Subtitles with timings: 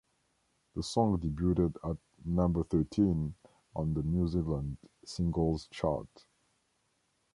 [0.73, 3.35] The song debuted at number thirteen
[3.75, 6.07] on the New Zealand Singles Chart.